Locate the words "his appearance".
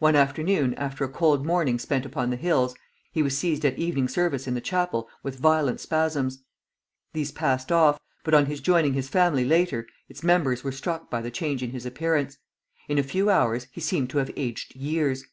11.70-12.36